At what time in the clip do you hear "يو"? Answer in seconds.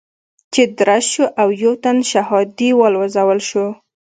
1.63-1.73